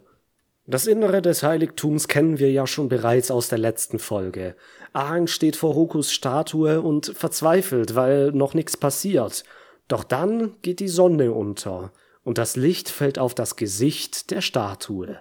Das 0.66 0.87
Innere 0.87 1.21
des 1.21 1.42
Heiligtums 1.42 2.09
kennen 2.09 2.38
wir 2.38 2.50
ja 2.50 2.66
schon 2.66 2.88
bereits 2.88 3.30
aus 3.30 3.49
der 3.49 3.59
letzten 3.59 3.99
Folge. 3.99 4.57
Aang 4.95 5.26
steht 5.26 5.57
vor 5.57 5.75
Rokus 5.75 6.12
Statue 6.12 6.80
und 6.80 7.12
verzweifelt, 7.14 7.95
weil 7.95 8.33
noch 8.33 8.54
nichts 8.54 8.78
passiert. 8.78 9.45
Doch 9.88 10.04
dann 10.04 10.54
geht 10.62 10.80
die 10.80 10.88
Sonne 10.88 11.33
unter 11.33 11.92
und 12.23 12.38
das 12.38 12.57
Licht 12.57 12.90
fällt 12.90 13.18
auf 13.18 13.35
das 13.35 13.57
Gesicht 13.57 14.30
der 14.30 14.42
Statue. 14.42 15.18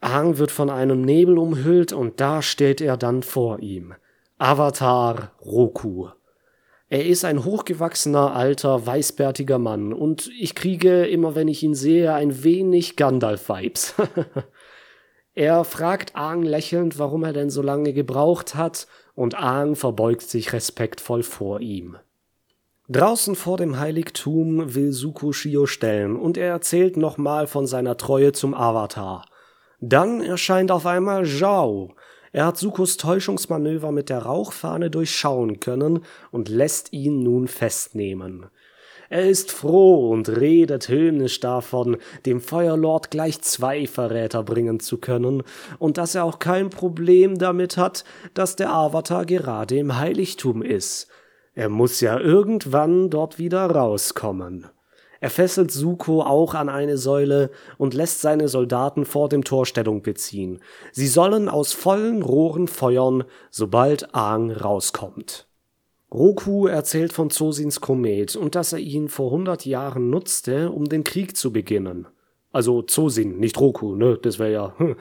Aang 0.00 0.38
wird 0.38 0.50
von 0.50 0.70
einem 0.70 1.02
Nebel 1.02 1.38
umhüllt 1.38 1.92
und 1.92 2.20
da 2.20 2.42
steht 2.42 2.80
er 2.80 2.96
dann 2.96 3.22
vor 3.22 3.60
ihm. 3.60 3.94
Avatar 4.38 5.32
Roku. 5.40 6.08
Er 6.88 7.06
ist 7.06 7.24
ein 7.24 7.44
hochgewachsener, 7.44 8.34
alter, 8.34 8.86
weißbärtiger 8.86 9.58
Mann 9.58 9.92
und 9.92 10.30
ich 10.38 10.54
kriege 10.54 11.06
immer, 11.06 11.34
wenn 11.34 11.48
ich 11.48 11.62
ihn 11.62 11.74
sehe, 11.74 12.12
ein 12.14 12.42
wenig 12.42 12.96
Gandalf-Vibes. 12.96 13.94
er 15.34 15.64
fragt 15.64 16.16
Aang 16.16 16.42
lächelnd, 16.42 16.98
warum 16.98 17.22
er 17.22 17.32
denn 17.32 17.50
so 17.50 17.62
lange 17.62 17.92
gebraucht 17.92 18.54
hat 18.54 18.86
und 19.14 19.34
Aang 19.34 19.76
verbeugt 19.76 20.22
sich 20.22 20.52
respektvoll 20.52 21.22
vor 21.22 21.60
ihm. 21.60 21.96
Draußen 22.92 23.36
vor 23.36 23.56
dem 23.56 23.78
Heiligtum 23.78 24.74
will 24.74 24.90
Suko 24.90 25.30
Shio 25.32 25.66
stellen 25.66 26.16
und 26.16 26.36
er 26.36 26.48
erzählt 26.48 26.96
nochmal 26.96 27.46
von 27.46 27.68
seiner 27.68 27.96
Treue 27.96 28.32
zum 28.32 28.52
Avatar. 28.52 29.26
Dann 29.80 30.20
erscheint 30.20 30.72
auf 30.72 30.86
einmal 30.86 31.24
Zhao. 31.24 31.94
Er 32.32 32.46
hat 32.46 32.56
Sukos 32.56 32.96
Täuschungsmanöver 32.96 33.92
mit 33.92 34.08
der 34.08 34.22
Rauchfahne 34.22 34.90
durchschauen 34.90 35.60
können 35.60 36.00
und 36.32 36.48
lässt 36.48 36.92
ihn 36.92 37.22
nun 37.22 37.46
festnehmen. 37.46 38.46
Er 39.08 39.28
ist 39.28 39.52
froh 39.52 40.10
und 40.10 40.28
redet 40.28 40.88
höhnisch 40.88 41.38
davon, 41.38 41.96
dem 42.26 42.40
Feuerlord 42.40 43.12
gleich 43.12 43.40
zwei 43.40 43.86
Verräter 43.86 44.42
bringen 44.42 44.80
zu 44.80 44.98
können 44.98 45.44
und 45.78 45.96
dass 45.96 46.16
er 46.16 46.24
auch 46.24 46.40
kein 46.40 46.70
Problem 46.70 47.38
damit 47.38 47.76
hat, 47.76 48.02
dass 48.34 48.56
der 48.56 48.72
Avatar 48.72 49.26
gerade 49.26 49.78
im 49.78 49.96
Heiligtum 49.96 50.60
ist. 50.62 51.06
Er 51.60 51.68
muss 51.68 52.00
ja 52.00 52.18
irgendwann 52.18 53.10
dort 53.10 53.38
wieder 53.38 53.66
rauskommen. 53.66 54.68
Er 55.20 55.28
fesselt 55.28 55.70
Suko 55.70 56.22
auch 56.22 56.54
an 56.54 56.70
eine 56.70 56.96
Säule 56.96 57.50
und 57.76 57.92
lässt 57.92 58.22
seine 58.22 58.48
Soldaten 58.48 59.04
vor 59.04 59.28
dem 59.28 59.44
Tor 59.44 59.66
Stellung 59.66 60.00
beziehen. 60.00 60.60
Sie 60.90 61.06
sollen 61.06 61.50
aus 61.50 61.74
vollen 61.74 62.22
Rohren 62.22 62.66
feuern, 62.66 63.24
sobald 63.50 64.14
Aang 64.14 64.50
rauskommt. 64.50 65.48
Roku 66.10 66.66
erzählt 66.66 67.12
von 67.12 67.28
Zosins 67.28 67.82
Komet 67.82 68.36
und 68.36 68.54
dass 68.54 68.72
er 68.72 68.78
ihn 68.78 69.10
vor 69.10 69.30
hundert 69.30 69.66
Jahren 69.66 70.08
nutzte, 70.08 70.70
um 70.70 70.86
den 70.86 71.04
Krieg 71.04 71.36
zu 71.36 71.52
beginnen. 71.52 72.08
Also 72.52 72.80
Zosin, 72.80 73.38
nicht 73.38 73.60
Roku, 73.60 73.96
ne? 73.96 74.18
Das 74.22 74.38
wäre 74.38 74.52
ja. 74.52 74.74
Hm. 74.78 74.96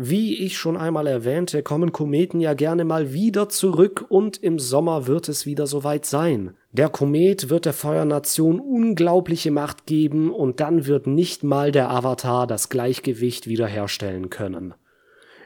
Wie 0.00 0.36
ich 0.44 0.56
schon 0.56 0.76
einmal 0.76 1.08
erwähnte, 1.08 1.64
kommen 1.64 1.90
Kometen 1.90 2.40
ja 2.40 2.54
gerne 2.54 2.84
mal 2.84 3.12
wieder 3.12 3.48
zurück 3.48 4.04
und 4.08 4.36
im 4.36 4.60
Sommer 4.60 5.08
wird 5.08 5.28
es 5.28 5.44
wieder 5.44 5.66
soweit 5.66 6.06
sein. 6.06 6.54
Der 6.70 6.88
Komet 6.88 7.50
wird 7.50 7.64
der 7.64 7.72
Feuernation 7.72 8.60
unglaubliche 8.60 9.50
Macht 9.50 9.86
geben 9.86 10.32
und 10.32 10.60
dann 10.60 10.86
wird 10.86 11.08
nicht 11.08 11.42
mal 11.42 11.72
der 11.72 11.90
Avatar 11.90 12.46
das 12.46 12.68
Gleichgewicht 12.68 13.48
wiederherstellen 13.48 14.30
können. 14.30 14.72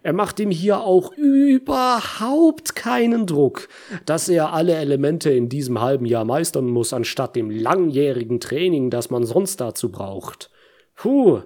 Er 0.02 0.12
macht 0.12 0.38
ihm 0.38 0.50
hier 0.50 0.82
auch 0.82 1.14
überhaupt 1.14 2.76
keinen 2.76 3.26
Druck, 3.26 3.68
dass 4.04 4.28
er 4.28 4.52
alle 4.52 4.74
Elemente 4.74 5.30
in 5.30 5.48
diesem 5.48 5.80
halben 5.80 6.04
Jahr 6.04 6.26
meistern 6.26 6.66
muss, 6.66 6.92
anstatt 6.92 7.36
dem 7.36 7.48
langjährigen 7.48 8.38
Training, 8.38 8.90
das 8.90 9.08
man 9.08 9.24
sonst 9.24 9.62
dazu 9.62 9.90
braucht. 9.90 10.50
Puh, 10.94 11.40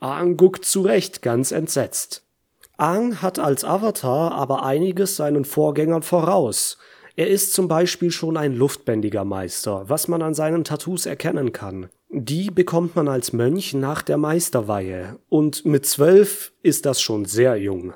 Aang 0.00 0.36
guckt 0.36 0.64
zurecht 0.64 1.22
ganz 1.22 1.52
entsetzt. 1.52 2.27
Aang 2.80 3.20
hat 3.22 3.40
als 3.40 3.64
Avatar 3.64 4.30
aber 4.30 4.62
einiges 4.64 5.16
seinen 5.16 5.44
Vorgängern 5.44 6.02
voraus. 6.02 6.78
Er 7.16 7.26
ist 7.26 7.52
zum 7.52 7.66
Beispiel 7.66 8.12
schon 8.12 8.36
ein 8.36 8.54
luftbändiger 8.54 9.24
Meister, 9.24 9.88
was 9.88 10.06
man 10.06 10.22
an 10.22 10.32
seinen 10.32 10.62
Tattoos 10.62 11.04
erkennen 11.04 11.52
kann. 11.52 11.88
Die 12.08 12.52
bekommt 12.52 12.94
man 12.94 13.08
als 13.08 13.32
Mönch 13.32 13.74
nach 13.74 14.02
der 14.02 14.16
Meisterweihe, 14.16 15.18
und 15.28 15.64
mit 15.66 15.86
zwölf 15.86 16.52
ist 16.62 16.86
das 16.86 17.00
schon 17.00 17.24
sehr 17.24 17.56
jung. 17.56 17.94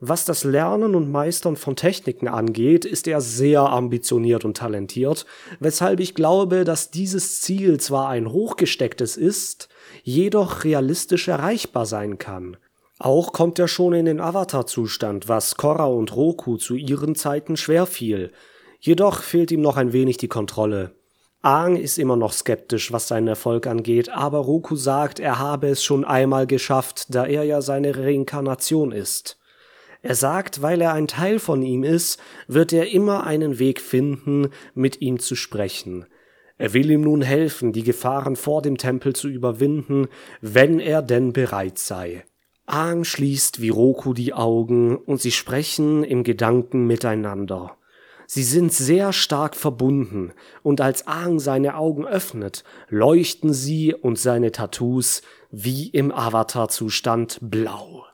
Was 0.00 0.24
das 0.24 0.42
Lernen 0.42 0.96
und 0.96 1.12
Meistern 1.12 1.54
von 1.54 1.76
Techniken 1.76 2.26
angeht, 2.26 2.84
ist 2.84 3.06
er 3.06 3.20
sehr 3.20 3.60
ambitioniert 3.60 4.44
und 4.44 4.56
talentiert, 4.56 5.24
weshalb 5.60 6.00
ich 6.00 6.16
glaube, 6.16 6.64
dass 6.64 6.90
dieses 6.90 7.42
Ziel 7.42 7.78
zwar 7.78 8.08
ein 8.08 8.32
hochgestecktes 8.32 9.16
ist, 9.16 9.68
jedoch 10.02 10.64
realistisch 10.64 11.28
erreichbar 11.28 11.86
sein 11.86 12.18
kann. 12.18 12.56
Auch 13.02 13.32
kommt 13.32 13.58
er 13.58 13.66
schon 13.66 13.94
in 13.94 14.04
den 14.04 14.20
Avatar-Zustand, 14.20 15.26
was 15.26 15.56
Korra 15.56 15.86
und 15.86 16.14
Roku 16.14 16.58
zu 16.58 16.74
ihren 16.74 17.14
Zeiten 17.14 17.56
schwer 17.56 17.86
fiel. 17.86 18.30
Jedoch 18.78 19.22
fehlt 19.22 19.50
ihm 19.52 19.62
noch 19.62 19.78
ein 19.78 19.94
wenig 19.94 20.18
die 20.18 20.28
Kontrolle. 20.28 20.94
Aang 21.40 21.76
ist 21.76 21.98
immer 21.98 22.16
noch 22.16 22.34
skeptisch, 22.34 22.92
was 22.92 23.08
seinen 23.08 23.28
Erfolg 23.28 23.66
angeht, 23.66 24.10
aber 24.10 24.40
Roku 24.40 24.76
sagt, 24.76 25.18
er 25.18 25.38
habe 25.38 25.68
es 25.68 25.82
schon 25.82 26.04
einmal 26.04 26.46
geschafft, 26.46 27.14
da 27.14 27.24
er 27.24 27.44
ja 27.44 27.62
seine 27.62 27.96
Reinkarnation 27.96 28.92
ist. 28.92 29.38
Er 30.02 30.14
sagt, 30.14 30.60
weil 30.60 30.82
er 30.82 30.92
ein 30.92 31.08
Teil 31.08 31.38
von 31.38 31.62
ihm 31.62 31.84
ist, 31.84 32.20
wird 32.48 32.70
er 32.74 32.90
immer 32.90 33.24
einen 33.24 33.58
Weg 33.58 33.80
finden, 33.80 34.50
mit 34.74 35.00
ihm 35.00 35.20
zu 35.20 35.36
sprechen. 35.36 36.04
Er 36.58 36.74
will 36.74 36.90
ihm 36.90 37.00
nun 37.00 37.22
helfen, 37.22 37.72
die 37.72 37.82
Gefahren 37.82 38.36
vor 38.36 38.60
dem 38.60 38.76
Tempel 38.76 39.16
zu 39.16 39.28
überwinden, 39.28 40.08
wenn 40.42 40.80
er 40.80 41.00
denn 41.00 41.32
bereit 41.32 41.78
sei. 41.78 42.24
Aang 42.70 43.04
schließt 43.04 43.60
wie 43.60 43.68
Roku 43.68 44.14
die 44.14 44.32
Augen 44.32 44.96
und 44.96 45.20
sie 45.20 45.32
sprechen 45.32 46.04
im 46.04 46.22
Gedanken 46.22 46.86
miteinander. 46.86 47.76
Sie 48.26 48.44
sind 48.44 48.72
sehr 48.72 49.12
stark 49.12 49.56
verbunden, 49.56 50.32
und 50.62 50.80
als 50.80 51.08
Aang 51.08 51.40
seine 51.40 51.74
Augen 51.74 52.06
öffnet, 52.06 52.62
leuchten 52.88 53.52
sie 53.52 53.92
und 53.92 54.20
seine 54.20 54.52
Tattoos 54.52 55.22
wie 55.50 55.88
im 55.88 56.12
Avatar-Zustand 56.12 57.38
blau. 57.40 58.04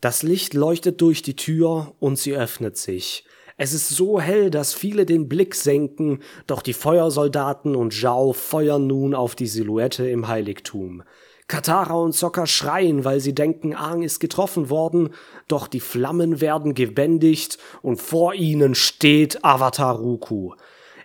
Das 0.00 0.22
Licht 0.22 0.54
leuchtet 0.54 1.02
durch 1.02 1.20
die 1.20 1.36
Tür 1.36 1.94
und 2.00 2.18
sie 2.18 2.34
öffnet 2.34 2.78
sich. 2.78 3.26
Es 3.58 3.74
ist 3.74 3.90
so 3.90 4.18
hell, 4.18 4.50
dass 4.50 4.72
viele 4.72 5.04
den 5.04 5.28
Blick 5.28 5.54
senken, 5.54 6.20
doch 6.46 6.62
die 6.62 6.72
Feuersoldaten 6.72 7.76
und 7.76 7.92
Zhao 7.92 8.32
feuern 8.32 8.86
nun 8.86 9.14
auf 9.14 9.34
die 9.34 9.46
Silhouette 9.46 10.08
im 10.08 10.26
Heiligtum. 10.26 11.02
Katara 11.46 11.94
und 11.94 12.14
Sokka 12.14 12.46
schreien, 12.46 13.04
weil 13.04 13.20
sie 13.20 13.34
denken, 13.34 13.74
Aang 13.74 14.02
ist 14.02 14.18
getroffen 14.18 14.70
worden, 14.70 15.10
doch 15.46 15.68
die 15.68 15.80
Flammen 15.80 16.40
werden 16.40 16.74
gebändigt 16.74 17.58
und 17.82 18.00
vor 18.00 18.34
ihnen 18.34 18.74
steht 18.74 19.44
Avatar 19.44 19.96
Ruku. 19.96 20.54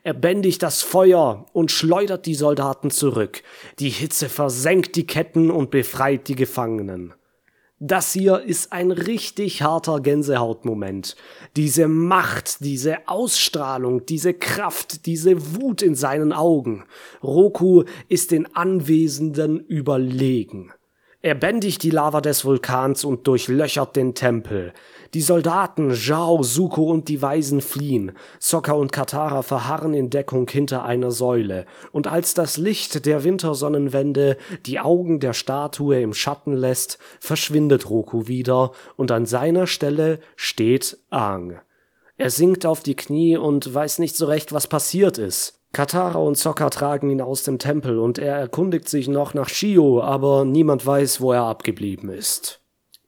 Er 0.01 0.13
bändigt 0.13 0.63
das 0.63 0.81
Feuer 0.81 1.45
und 1.51 1.71
schleudert 1.71 2.25
die 2.25 2.35
Soldaten 2.35 2.89
zurück. 2.89 3.43
Die 3.79 3.89
Hitze 3.89 4.29
versenkt 4.29 4.95
die 4.95 5.05
Ketten 5.05 5.51
und 5.51 5.71
befreit 5.71 6.29
die 6.29 6.35
Gefangenen. 6.35 7.13
Das 7.81 8.11
hier 8.11 8.41
ist 8.41 8.73
ein 8.73 8.91
richtig 8.91 9.61
harter 9.61 10.01
Gänsehautmoment. 10.01 11.15
Diese 11.55 11.87
Macht, 11.87 12.59
diese 12.59 13.07
Ausstrahlung, 13.07 14.05
diese 14.05 14.33
Kraft, 14.33 15.05
diese 15.05 15.55
Wut 15.55 15.81
in 15.81 15.95
seinen 15.95 16.33
Augen. 16.33 16.83
Roku 17.23 17.85
ist 18.09 18.31
den 18.31 18.53
Anwesenden 18.53 19.61
überlegen. 19.61 20.73
Er 21.21 21.35
bändigt 21.35 21.83
die 21.83 21.89
Lava 21.89 22.21
des 22.21 22.45
Vulkans 22.45 23.03
und 23.03 23.27
durchlöchert 23.27 23.97
den 23.97 24.15
Tempel. 24.15 24.71
Die 25.13 25.19
Soldaten, 25.19 25.93
Zhao, 25.93 26.43
Suko 26.43 26.83
und 26.83 27.09
die 27.09 27.21
Weisen 27.21 27.59
fliehen. 27.59 28.13
Sokka 28.39 28.71
und 28.71 28.93
Katara 28.93 29.41
verharren 29.41 29.93
in 29.93 30.09
Deckung 30.09 30.49
hinter 30.49 30.85
einer 30.85 31.11
Säule. 31.11 31.65
Und 31.91 32.07
als 32.07 32.35
das 32.35 32.55
Licht 32.55 33.05
der 33.05 33.25
Wintersonnenwende 33.25 34.37
die 34.65 34.79
Augen 34.79 35.19
der 35.19 35.33
Statue 35.33 35.99
im 35.99 36.13
Schatten 36.13 36.53
lässt, 36.53 36.99
verschwindet 37.19 37.89
Roku 37.89 38.27
wieder 38.27 38.71
und 38.95 39.11
an 39.11 39.25
seiner 39.25 39.67
Stelle 39.67 40.19
steht 40.37 40.99
Aang. 41.09 41.59
Er 42.15 42.29
sinkt 42.29 42.65
auf 42.65 42.81
die 42.81 42.95
Knie 42.95 43.35
und 43.35 43.73
weiß 43.73 43.99
nicht 43.99 44.15
so 44.15 44.25
recht, 44.25 44.53
was 44.53 44.67
passiert 44.67 45.17
ist. 45.17 45.58
Katara 45.71 46.17
und 46.17 46.37
Sokka 46.37 46.69
tragen 46.69 47.09
ihn 47.11 47.21
aus 47.21 47.43
dem 47.43 47.59
Tempel 47.59 47.99
und 47.99 48.17
er 48.17 48.35
erkundigt 48.35 48.89
sich 48.89 49.07
noch 49.07 49.33
nach 49.33 49.49
Shio, 49.49 50.01
aber 50.01 50.43
niemand 50.43 50.85
weiß, 50.85 51.21
wo 51.21 51.31
er 51.31 51.43
abgeblieben 51.43 52.09
ist. 52.09 52.59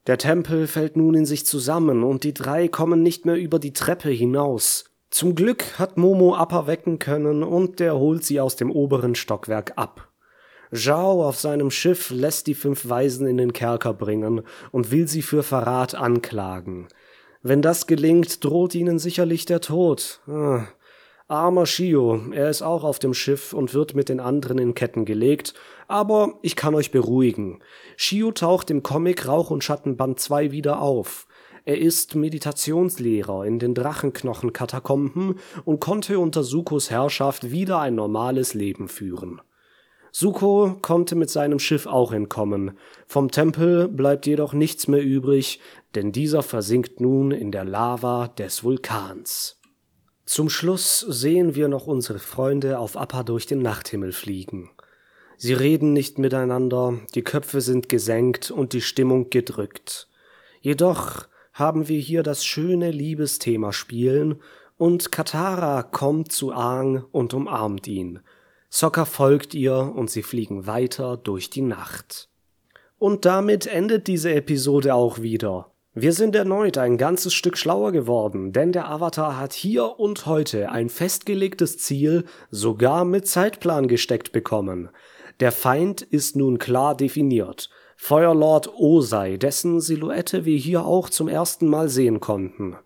Der 0.07 0.17
Tempel 0.17 0.67
fällt 0.67 0.95
nun 0.95 1.15
in 1.15 1.25
sich 1.25 1.45
zusammen 1.45 2.03
und 2.03 2.23
die 2.23 2.33
drei 2.33 2.67
kommen 2.67 3.03
nicht 3.03 3.25
mehr 3.25 3.35
über 3.35 3.59
die 3.59 3.73
Treppe 3.73 4.09
hinaus. 4.09 4.85
Zum 5.09 5.35
Glück 5.35 5.77
hat 5.77 5.97
Momo 5.97 6.35
Appa 6.35 6.67
wecken 6.67 6.97
können 6.97 7.43
und 7.43 7.79
der 7.79 7.95
holt 7.95 8.23
sie 8.23 8.39
aus 8.39 8.55
dem 8.55 8.71
oberen 8.71 9.15
Stockwerk 9.15 9.73
ab. 9.75 10.07
Zhao 10.71 11.27
auf 11.27 11.37
seinem 11.37 11.69
Schiff 11.69 12.11
lässt 12.11 12.47
die 12.47 12.55
fünf 12.55 12.87
Weisen 12.87 13.27
in 13.27 13.37
den 13.37 13.53
Kerker 13.53 13.93
bringen 13.93 14.41
und 14.71 14.91
will 14.91 15.07
sie 15.07 15.21
für 15.21 15.43
Verrat 15.43 15.95
anklagen. 15.95 16.87
Wenn 17.43 17.61
das 17.61 17.87
gelingt, 17.87 18.43
droht 18.43 18.73
ihnen 18.73 18.99
sicherlich 18.99 19.45
der 19.45 19.61
Tod. 19.61 20.21
Armer 21.31 21.65
Shio, 21.65 22.19
er 22.33 22.49
ist 22.49 22.61
auch 22.61 22.83
auf 22.83 22.99
dem 22.99 23.13
Schiff 23.13 23.53
und 23.53 23.73
wird 23.73 23.95
mit 23.95 24.09
den 24.09 24.19
anderen 24.19 24.57
in 24.57 24.73
Ketten 24.73 25.05
gelegt, 25.05 25.53
aber 25.87 26.33
ich 26.41 26.57
kann 26.57 26.75
euch 26.75 26.91
beruhigen. 26.91 27.59
Shio 27.95 28.33
taucht 28.33 28.69
im 28.69 28.83
Comic 28.83 29.29
Rauch 29.29 29.49
und 29.49 29.63
Schatten 29.63 29.95
Band 29.95 30.19
2 30.19 30.51
wieder 30.51 30.81
auf. 30.81 31.27
Er 31.63 31.77
ist 31.77 32.15
Meditationslehrer 32.15 33.45
in 33.45 33.59
den 33.59 33.73
Drachenknochen-Katakomben 33.73 35.39
und 35.63 35.79
konnte 35.79 36.19
unter 36.19 36.43
Sukos 36.43 36.91
Herrschaft 36.91 37.49
wieder 37.49 37.79
ein 37.79 37.95
normales 37.95 38.53
Leben 38.53 38.89
führen. 38.89 39.39
Suko 40.11 40.75
konnte 40.81 41.15
mit 41.15 41.29
seinem 41.29 41.59
Schiff 41.59 41.87
auch 41.87 42.11
entkommen. 42.11 42.77
Vom 43.07 43.31
Tempel 43.31 43.87
bleibt 43.87 44.25
jedoch 44.25 44.51
nichts 44.51 44.89
mehr 44.89 45.01
übrig, 45.01 45.61
denn 45.95 46.11
dieser 46.11 46.43
versinkt 46.43 46.99
nun 46.99 47.31
in 47.31 47.53
der 47.53 47.63
Lava 47.63 48.27
des 48.27 48.65
Vulkans. 48.65 49.60
Zum 50.31 50.49
Schluss 50.49 51.01
sehen 51.01 51.55
wir 51.55 51.67
noch 51.67 51.87
unsere 51.87 52.17
Freunde 52.17 52.79
auf 52.79 52.95
Appa 52.95 53.23
durch 53.23 53.47
den 53.47 53.61
Nachthimmel 53.61 54.13
fliegen. 54.13 54.69
Sie 55.35 55.51
reden 55.51 55.91
nicht 55.91 56.19
miteinander, 56.19 56.97
die 57.13 57.21
Köpfe 57.21 57.59
sind 57.59 57.89
gesenkt 57.89 58.49
und 58.49 58.71
die 58.71 58.79
Stimmung 58.79 59.29
gedrückt. 59.29 60.07
Jedoch 60.61 61.27
haben 61.51 61.89
wir 61.89 61.99
hier 61.99 62.23
das 62.23 62.45
schöne 62.45 62.91
Liebesthema 62.91 63.73
spielen 63.73 64.39
und 64.77 65.11
Katara 65.11 65.83
kommt 65.83 66.31
zu 66.31 66.53
Aang 66.53 67.03
und 67.11 67.33
umarmt 67.33 67.85
ihn. 67.87 68.21
Sokka 68.69 69.03
folgt 69.03 69.53
ihr 69.53 69.75
und 69.75 70.09
sie 70.09 70.23
fliegen 70.23 70.65
weiter 70.65 71.17
durch 71.17 71.49
die 71.49 71.61
Nacht. 71.61 72.29
Und 72.97 73.25
damit 73.25 73.67
endet 73.67 74.07
diese 74.07 74.33
Episode 74.33 74.95
auch 74.95 75.19
wieder. 75.19 75.70
Wir 75.93 76.13
sind 76.13 76.35
erneut 76.35 76.77
ein 76.77 76.97
ganzes 76.97 77.33
Stück 77.33 77.57
schlauer 77.57 77.91
geworden, 77.91 78.53
denn 78.53 78.71
der 78.71 78.89
Avatar 78.89 79.37
hat 79.37 79.51
hier 79.51 79.99
und 79.99 80.25
heute 80.25 80.71
ein 80.71 80.87
festgelegtes 80.87 81.77
Ziel 81.79 82.23
sogar 82.49 83.03
mit 83.03 83.27
Zeitplan 83.27 83.89
gesteckt 83.89 84.31
bekommen. 84.31 84.89
Der 85.41 85.51
Feind 85.51 86.01
ist 86.01 86.37
nun 86.37 86.59
klar 86.59 86.95
definiert. 86.95 87.69
Feuerlord 87.97 88.73
Osei, 88.73 89.35
dessen 89.35 89.81
Silhouette 89.81 90.45
wir 90.45 90.57
hier 90.57 90.85
auch 90.85 91.09
zum 91.09 91.27
ersten 91.27 91.67
Mal 91.67 91.89
sehen 91.89 92.21
konnten. 92.21 92.77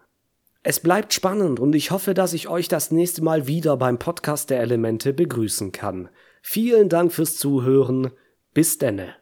Es 0.64 0.80
bleibt 0.80 1.14
spannend 1.14 1.60
und 1.60 1.76
ich 1.76 1.92
hoffe, 1.92 2.16
dass 2.16 2.34
ich 2.34 2.48
euch 2.48 2.68
das 2.68 2.90
nächste 2.90 3.24
Mal 3.24 3.46
wieder 3.46 3.78
beim 3.78 4.00
Podcast 4.00 4.50
der 4.50 4.62
Elemente 4.62 5.14
begrüßen 5.14 5.72
kann. 5.72 6.10
Vielen 6.42 6.90
Dank 6.90 7.14
fürs 7.14 7.38
Zuhören. 7.38 8.12
Bis 8.56 8.80
denne. 8.80 9.14